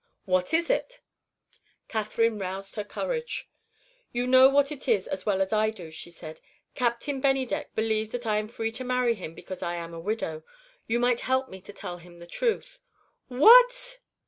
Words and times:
"What 0.25 0.51
is 0.51 0.71
it?" 0.71 0.99
Catherine 1.87 2.39
roused 2.39 2.73
her 2.73 2.83
courage. 2.83 3.47
"You 4.11 4.25
know 4.25 4.49
what 4.49 4.71
it 4.71 4.87
is 4.87 5.07
as 5.07 5.27
well 5.27 5.43
as 5.43 5.53
I 5.53 5.69
do," 5.69 5.91
she 5.91 6.09
said. 6.09 6.41
"Captain 6.73 7.21
Bennydeck 7.21 7.75
believes 7.75 8.09
that 8.09 8.25
I 8.25 8.37
am 8.37 8.47
free 8.47 8.71
to 8.71 8.83
marry 8.83 9.13
him 9.13 9.35
because 9.35 9.61
I 9.61 9.75
am 9.75 9.93
a 9.93 9.99
widow. 9.99 10.43
You 10.87 10.99
might 10.99 11.19
help 11.19 11.49
me 11.49 11.61
to 11.61 11.71
tell 11.71 11.97
him 11.99 12.17
the 12.17 12.25
truth." 12.25 12.79
"What!!!" 13.27 13.99